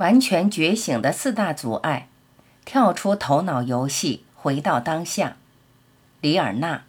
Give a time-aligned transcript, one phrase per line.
[0.00, 2.08] 完全觉醒的四大阻碍，
[2.64, 5.36] 跳出头脑游戏，回到当下。
[6.22, 6.84] 里尔纳。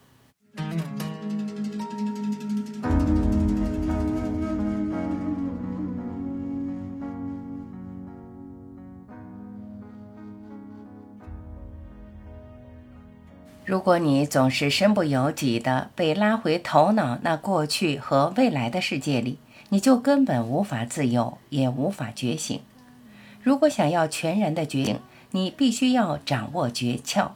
[13.65, 19.37] 如果你总是身不由己的被拉回头脑那过去和未来的世界里，
[19.67, 22.61] 你就根本无法自由，也无法觉醒。
[23.43, 24.99] 如果想要全然的觉醒，
[25.31, 27.31] 你必须要掌握诀窍。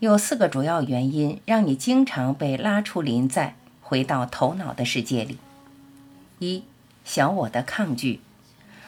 [0.00, 5.38] 有四个主要原因让你经常被拉出临在，回到头脑的世界里：
[6.38, 6.64] 一、
[7.04, 8.20] 小我的抗拒；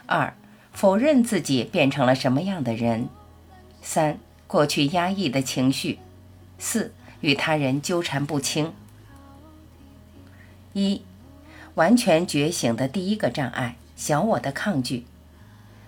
[0.07, 0.35] 二、
[0.73, 3.09] 否认自己变成了什么样的人；
[3.83, 5.99] 三、过去压抑的情绪；
[6.59, 8.73] 四、与他人纠缠不清。
[10.73, 11.03] 一、
[11.75, 15.05] 完全觉醒的第一个障碍：小我的抗拒。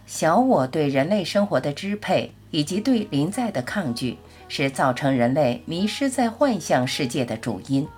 [0.07, 7.89] 小我对人类生活的支配，以及对临在的抗拒，是造成人类迷失在幻象世界的主因。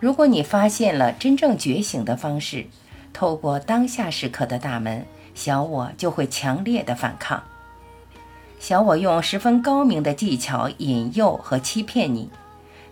[0.00, 2.66] 如果你发现了真正觉醒的方式，
[3.12, 7.42] 透过当下时刻的大门，小我就会强烈的反抗。
[8.58, 12.28] 小我用十分高明的技巧引诱和欺骗你，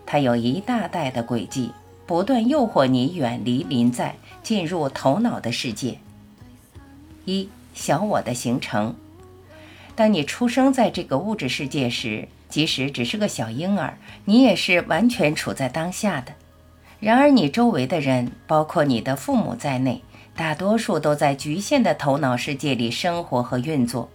[0.05, 1.71] 它有一大袋的诡计，
[2.07, 5.99] 不断诱惑你远离临在，进入头脑的世界。
[7.25, 7.49] 一。
[7.79, 8.93] 小我的形成。
[9.95, 16.33] 当你出生在这个物质世界时，即使只是个小婴儿，你也是完全处在当下的。
[16.99, 20.03] 然而，你周围的人，包括你的父母在内，
[20.35, 24.09] 大多数都在局限的头脑世界里生活和运作。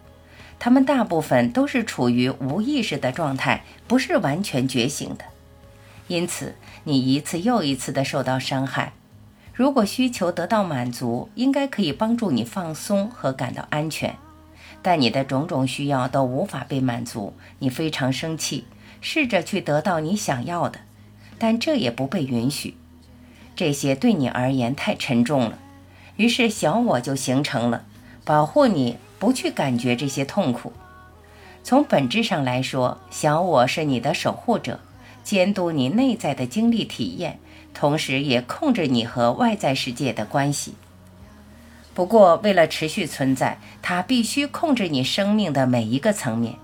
[0.59, 5.25] 他们大部分都是处于无意识的状态，不是完全觉醒的。
[6.09, 6.55] 因此，
[6.85, 8.93] 你一次又一次地受到伤害。
[9.55, 14.17] 如果需求得到满足，应该可以帮助你放松和感到安全，
[14.83, 18.65] 但你的种种需要都无法被满足，你非常生气，
[19.01, 20.81] 试着去得到你想要的，
[21.39, 22.75] 但这也不被允许。
[23.55, 25.57] 这些对你而言太沉重了，
[26.17, 27.85] 于是小我就形成了，
[28.25, 30.73] 保护你不去感觉这些痛苦。
[31.63, 34.81] 从本质上来说，小我是你的守护者，
[35.23, 37.39] 监督你内在的经历体验。
[37.75, 40.75] 同时，也控制你和外在世界的关系。
[41.93, 46.55] 不过，为了持续存在，它必须控制你生命的每一个层面。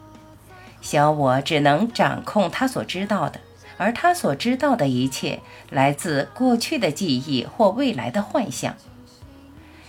[0.80, 3.40] 小我只能掌控他所知道的，
[3.76, 8.74] 而他所知道的一切来自过去的记忆或未来的幻象。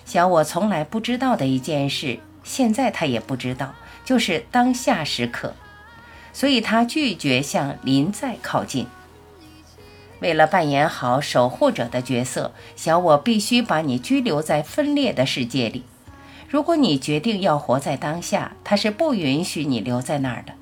[0.04, 3.74] 小我从来不知道的一件事，现在他也不知道，
[4.04, 5.54] 就是当下时刻。
[6.34, 8.88] 所以，他拒绝向临在靠近。
[10.22, 15.84] 为了扮演好守护者的角色，小我必须把你拘留在分裂的世界里。
[16.48, 20.54] 如果你决定要活在当下，它是不允许你留在那儿的。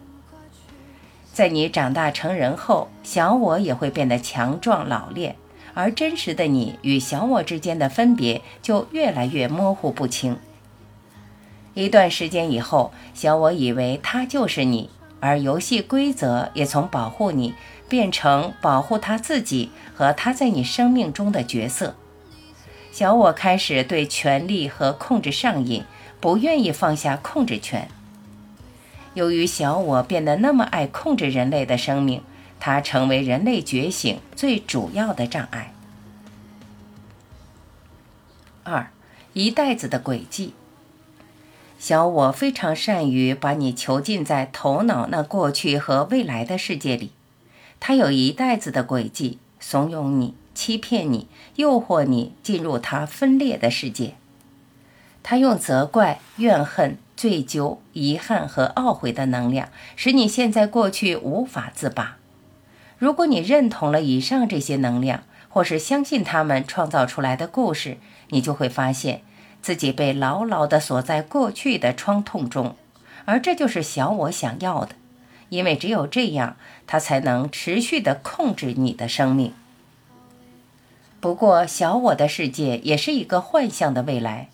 [1.34, 5.36] 在你长大成人后，小我也会变得强壮老练，
[5.74, 10.38] 而真实的你与小我之间的分别就越来越模糊不清。
[11.74, 17.56] 一段时间以后，小我以为他就是你，而游戏规则也从保护你。
[17.90, 21.96] 变成保护他自己和他在你生命中的角色。
[22.92, 25.84] 小我开始对权力和控制上瘾，
[26.22, 27.90] 不愿意放下控制权。
[29.16, 32.22] 由于小我变得那么爱控制人类的生命，
[32.60, 35.74] 它成为人类觉醒最主要的障碍。
[38.64, 38.92] 二，
[39.34, 40.54] 一袋子的诡计。
[41.80, 47.12] 小我非常善于把你囚禁在头脑那过去和未来的世界里。
[47.80, 54.16] 他有一袋子的诡计，怂恿你、欺骗你、诱惑你进入他分裂的世界。
[55.24, 62.18] 他用责怪、怨恨、罪疚、遗憾和懊悔的能量，使你现在过去无法自拔。
[62.98, 67.98] 如果你认同了以上这些能量，或是相信他们创造出来的故事，
[68.30, 69.22] 你就会发现
[69.62, 72.76] 自己被牢牢地锁在过去的创痛中，
[73.26, 74.96] 而这就是小我想要的。
[75.50, 76.56] 因为只有这样，
[76.88, 79.54] 他才能持续地控制你的生命。
[81.20, 84.50] 不过，小我的世界也是一个幻象的未来，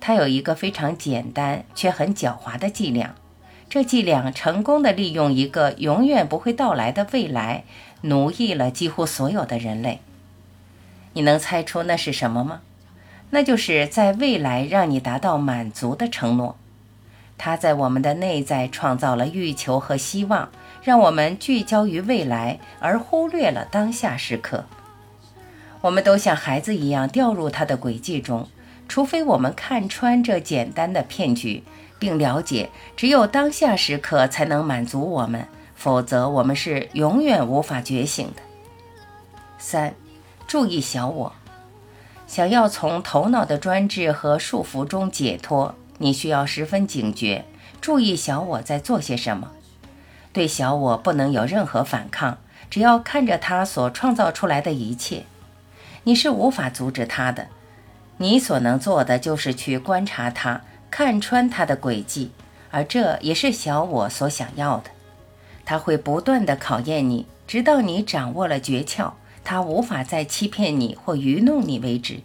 [0.00, 3.14] 它有一个非常简单却很狡猾的伎俩。
[3.68, 7.64] 这伎俩成功地利用一个永远不会到来的未来，
[8.02, 10.00] 奴役了几乎所有的人类。
[11.14, 12.60] 你能猜出那是什么吗？
[13.30, 16.56] 那就是在未来让你达到满足的承诺。
[17.38, 20.48] 他在我们的内在创造了欲求和希望，
[20.82, 24.64] 让我们聚焦于未来，而忽略了当下时刻。
[25.82, 28.48] 我们都像孩子一样掉入他的轨迹中，
[28.88, 31.62] 除非我们看穿这简单的骗局，
[31.98, 38.42] 并了解只有当下时刻才能满足我们，否则我们是永远无法觉醒的。
[39.58, 39.94] 三，
[40.46, 41.32] 注意小我。
[42.26, 47.44] 想要从头脑的专制和束缚中解脱，你需要十分警觉，
[47.80, 49.52] 注意小我在做些什么。
[50.32, 52.38] 对小我不能有任何反抗，
[52.68, 55.24] 只要看着他所创造出来的一切，
[56.04, 57.48] 你是无法阻止他的。
[58.18, 62.30] 你所能做的就是去观察他，看穿他的诡计，
[62.70, 64.90] 而这也是小我所想要的。
[65.64, 69.12] 他会不断地考验你，直到你掌握了诀窍。
[69.42, 72.20] 他无法再欺骗你或愚弄你为止。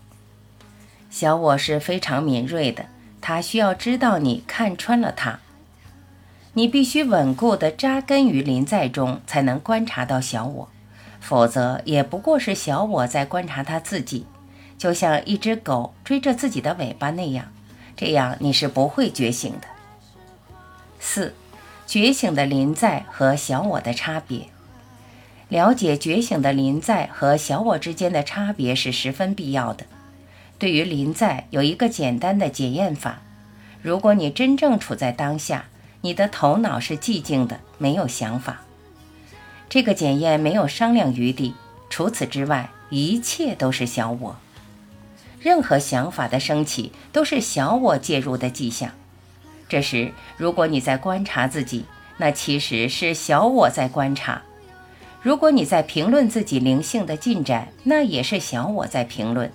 [1.12, 2.86] 小我是非常敏锐的，
[3.22, 5.40] 他需要知道你看穿了他。
[6.54, 10.70] 你必须稳固地扎根于临在中，才能观察到小我，
[11.22, 14.26] 否则也不过是小我在观察他自己，
[14.78, 17.46] 就像一只狗追着自己的尾巴那样。
[17.96, 19.68] 这样你是不会觉醒的。
[21.00, 21.34] 四，
[21.86, 24.48] 觉醒的临在和小我的差别。
[25.48, 29.86] 了解觉醒的临在和小我之间的差别是十分必要的。
[30.62, 33.24] 对于临在，有一个简单的检验法：
[33.82, 35.66] 如果你真正处在当下，
[36.02, 38.62] 你的头脑是寂静的，没有想法。
[39.68, 41.56] 这个检验没有商量余地。
[41.90, 44.36] 除此之外，一切都是小我。
[45.40, 48.92] 任何想法的升起，都是小我介入的迹象。
[49.68, 51.86] 这时，如果你在观察自己，
[52.18, 54.44] 那其实是小我在观察。
[55.24, 59.52] 如果你在评论自己灵性的进展，那也是小我在评论，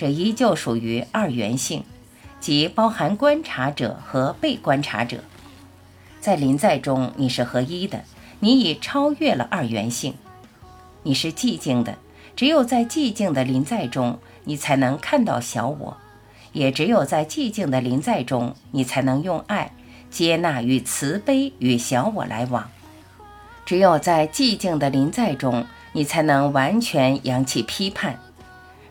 [0.00, 1.84] 这依旧属于二元性，
[2.40, 5.18] 即包含观察者和被观察者。
[6.22, 8.02] 在临在中，你是合一的，
[8.38, 10.14] 你已超越了二元性，
[11.02, 11.98] 你是寂静的。
[12.34, 15.98] 只有在寂静的临在中，你才能看到小我；
[16.54, 19.70] 也只有在寂静的临在中，你才能用爱、
[20.10, 22.70] 接纳与慈悲与小我来往。
[23.66, 28.18] 只有在寂静的临在中，你才能完全扬弃批判。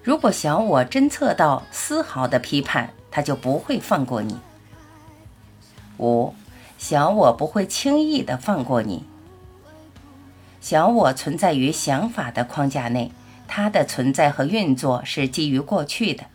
[0.01, 4.37] 如果小我侦测到丝毫的批判，他就不会放过你。
[5.97, 6.33] 五，
[6.77, 9.05] 小我不会轻易的放过你。
[10.61, 13.11] 小我存在于想法的框架内，
[13.47, 16.25] 它的存在和运作是基于过去的，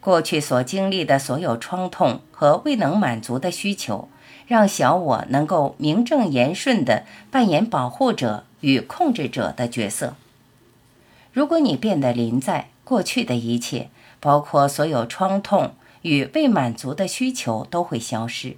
[0.00, 4.08] 过去所经历的所有创痛和未能满足的需求。
[4.46, 10.16] 让小我能够名正言顺地扮演保护者与控制者的角色。
[11.32, 13.88] 如果你变得临在，过去的一切，
[14.18, 18.56] 包括所有创痛与未满足的需求，都会消失。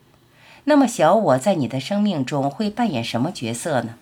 [0.65, 3.97] 那么，小我在你的生命中会扮演什么角色呢？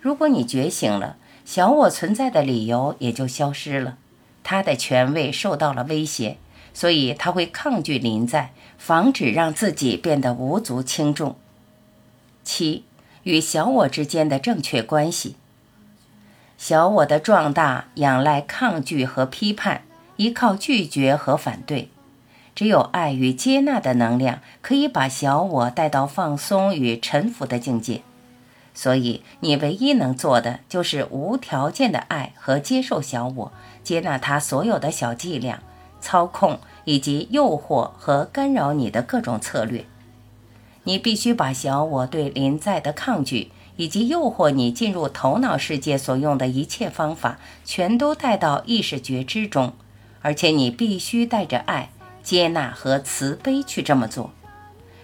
[0.00, 3.98] 如果你觉醒了，小我存在的理由也就消失了，
[4.42, 6.38] 他的权威受到了威胁。
[6.72, 11.36] 所以他会抗拒临在，防止让自己变得无足轻重。
[12.42, 12.84] 七，
[13.24, 15.36] 与小我之间的正确关系。
[16.58, 19.82] 小我的壮大仰赖抗拒和批判，
[20.16, 21.88] 依靠拒绝和反对。
[22.54, 28.02] 只有爱与接纳的能量可以把小我带到放松与臣服的境界。
[28.74, 33.52] 所以你唯一能做的就是无条件的爱和接受小我，
[33.82, 35.62] 接纳他所有的小伎俩。
[36.00, 39.84] 操控以及诱惑和干扰你的各种策略，
[40.84, 49.72] 你必须把小我对临在的抗拒以及诱惑你进入头脑世界所用的一切方法，全都带到意识觉知中，
[50.20, 51.90] 而且你必须带着爱、
[52.22, 54.32] 接纳和慈悲去这么做。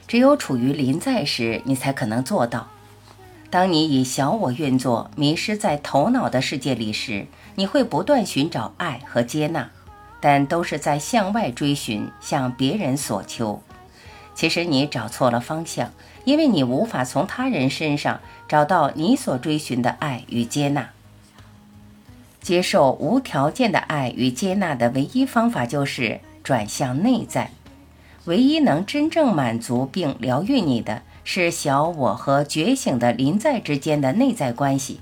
[0.09, 2.69] 只有处于临在时，你才可能做到。
[3.49, 9.71] 当你以小我运作，迷失在头脑的世界里时，你会不断寻找爱和接纳。
[10.21, 13.63] 但都是在向外追寻，向别人索求。
[14.35, 15.93] 其实你找错了方向，
[16.25, 20.91] 因为你无法从他人身上找到你所追寻的爱与接纳。
[22.43, 27.51] 接受无条件的爱与接纳的唯一方法就是转向内在。
[28.27, 35.01] 唯一能真正满足并疗愈你的是小我和觉醒的临在之间的内在关系。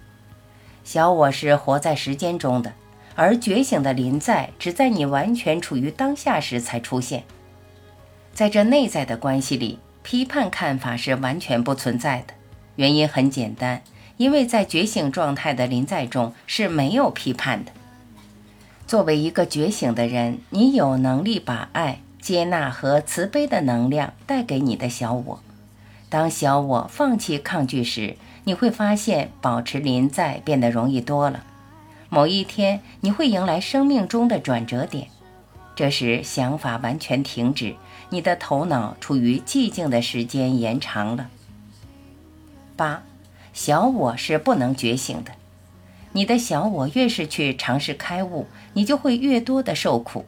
[0.85, 2.73] 小我是活在时间中的。
[3.15, 7.25] 而觉醒的临在只在你完全处于当下时才出现，
[8.35, 12.35] 在这内在的关系里，批判看法是完全不存在的。
[12.77, 13.83] 原因很简单，
[14.17, 17.73] 因为在觉醒状态的临在中是没有批判的。
[18.87, 25.41] 作为一个觉醒的人，你有能力把爱、接纳和慈悲的能量带给你的小我。
[26.09, 31.45] 当小我放弃抗拒时，你会发现保持临在变得容易多了。
[32.09, 35.09] 某一天，你会迎来生命中的转折点，
[35.83, 37.75] 这时想法完全停止，
[38.11, 41.29] 你的头脑处于寂静的时间延长了。
[42.77, 43.03] 八，
[43.53, 45.33] 小我是不能觉醒的。
[46.13, 50.25] 你的小我越是去尝试开悟，你就会越多的受苦，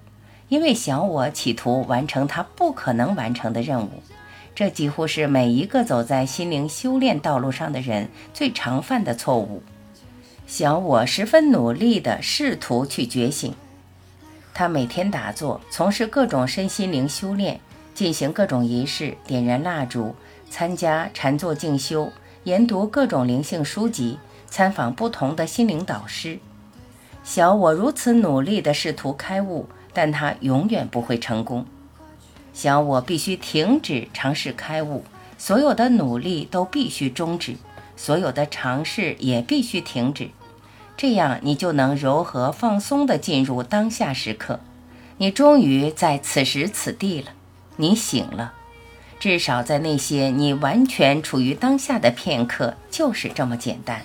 [0.48, 4.02] 因为小我企图完成它不可能完成的任务。
[4.56, 9.62] 这几乎是每一个走在心灵修炼道路上的人最常犯的错误。
[10.48, 13.54] 小我十分努力地试图去觉醒，
[14.54, 17.60] 他每天打坐，从事各种身心灵修炼，
[17.92, 20.14] 进行各种仪式，点燃蜡烛，
[20.48, 22.10] 参加禅坐静修，
[22.44, 24.18] 研读各种灵性书籍。
[24.46, 26.38] 参访不同的心灵导师，
[27.24, 31.66] 小我如此努力地试图开悟，但他永远不会成功。
[32.52, 35.02] 小我必须停止尝试开悟，
[35.36, 37.56] 所有的努力都必须终止，
[37.96, 40.30] 所有的尝试也必须停止。
[40.96, 44.60] 这样，你就能柔和放松地进入当下时刻。
[45.18, 47.32] 你终于在此时此地了，
[47.76, 48.52] 你醒了。
[49.20, 54.02] 至少在那些你完全处于当下的片刻，就是这么简单。